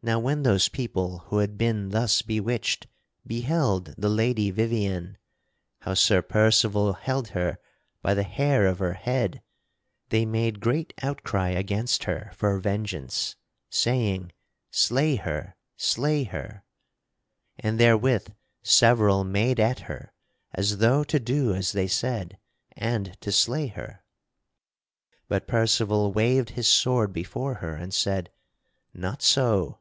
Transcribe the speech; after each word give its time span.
Now 0.00 0.20
when 0.20 0.44
those 0.44 0.68
people 0.68 1.24
who 1.26 1.38
had 1.38 1.58
been 1.58 1.88
thus 1.88 2.22
bewitched 2.22 2.86
beheld 3.26 3.96
the 3.98 4.08
Lady 4.08 4.52
Vivien, 4.52 5.18
how 5.80 5.94
Sir 5.94 6.22
Percival 6.22 6.92
held 6.92 7.30
her 7.30 7.58
by 8.00 8.14
the 8.14 8.22
hair 8.22 8.64
of 8.68 8.78
her 8.78 8.92
head, 8.92 9.42
they 10.10 10.24
made 10.24 10.60
great 10.60 10.92
outcry 11.02 11.48
against 11.48 12.04
her 12.04 12.30
for 12.36 12.60
vengeance, 12.60 13.34
saying: 13.70 14.30
"Slay 14.70 15.16
her! 15.16 15.56
Slay 15.76 16.22
her!" 16.22 16.62
And 17.58 17.80
therewith 17.80 18.28
several 18.62 19.24
made 19.24 19.58
at 19.58 19.80
her 19.80 20.12
as 20.54 20.76
though 20.78 21.02
to 21.02 21.18
do 21.18 21.52
as 21.54 21.72
they 21.72 21.88
said 21.88 22.38
and 22.76 23.20
to 23.20 23.32
slay 23.32 23.66
her. 23.66 24.04
But 25.26 25.48
Percival 25.48 26.12
waved 26.12 26.50
his 26.50 26.68
sword 26.68 27.12
before 27.12 27.54
her 27.54 27.74
and 27.74 27.92
said: 27.92 28.30
"Not 28.94 29.22
so! 29.22 29.80